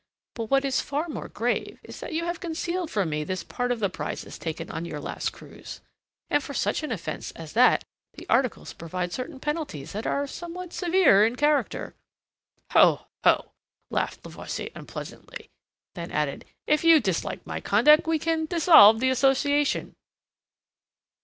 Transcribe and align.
But 0.33 0.45
what 0.45 0.65
is 0.65 0.81
far 0.81 1.07
more 1.07 1.27
grave 1.27 1.79
is 1.83 1.99
that 1.99 2.11
you 2.11 2.25
have 2.25 2.39
concealed 2.39 2.89
from 2.89 3.11
me 3.11 3.23
this 3.23 3.43
part 3.43 3.71
of 3.71 3.79
the 3.79 3.87
prizes 3.87 4.39
taken 4.39 4.71
on 4.71 4.83
your 4.83 4.99
last 4.99 5.31
cruise, 5.31 5.79
and 6.27 6.41
for 6.41 6.55
such 6.55 6.81
an 6.81 6.91
offence 6.91 7.29
as 7.33 7.53
that 7.53 7.83
the 8.15 8.27
articles 8.27 8.73
provide 8.73 9.13
certain 9.13 9.39
penalties 9.39 9.91
that 9.91 10.07
are 10.07 10.25
something 10.25 10.71
severe 10.71 11.23
in 11.23 11.35
character." 11.35 11.93
"Ho, 12.71 13.05
ho!" 13.23 13.51
laughed 13.91 14.25
Levasseur 14.25 14.69
unpleasantly. 14.73 15.51
Then 15.93 16.09
added: 16.09 16.45
"If 16.65 16.83
you 16.83 16.99
dislike 16.99 17.45
my 17.45 17.59
conduct 17.61 18.07
we 18.07 18.17
can 18.17 18.47
dissolve 18.47 19.01
the 19.01 19.11
association." 19.11 19.93